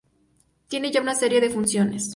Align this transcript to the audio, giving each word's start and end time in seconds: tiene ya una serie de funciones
tiene 0.67 0.89
ya 0.89 0.99
una 0.99 1.13
serie 1.13 1.39
de 1.41 1.51
funciones 1.51 2.09